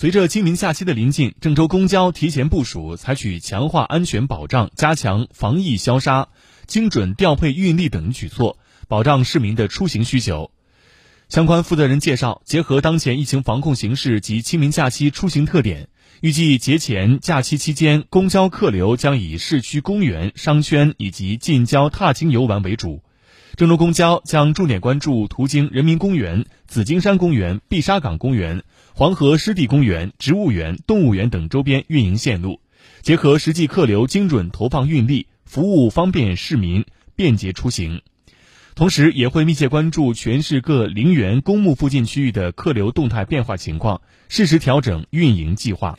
[0.00, 6.28] 随着清明假期的临近，郑州公交提前部署，采取强化安全保障、加强防疫消杀、
[6.66, 8.56] 精准调配运力等举措，
[8.88, 10.52] 保障市民的出行需求。
[11.28, 15.90] 相关负责人介绍，结合当前疫情防控形势及清明假期出行特点，
[16.22, 23.02] 预计节前假期期间，公交客流将以市区公园、商圈以及近郊踏青游玩为主。
[23.56, 28.62] 郑州公交将重点关注途经人民公园、紫金山公园、碧沙岗公园、
[28.94, 32.60] 黄河湿地公园、植物园、动物园等周边运营线路，
[33.02, 36.84] 结合实际客流，精准投放运力，服务方便市民
[37.16, 38.02] 便捷出行。
[38.76, 45.98] 同时，也会密切关注全市各陵园、公墓附近区域的客流动态变化情况，适时调整运营计划。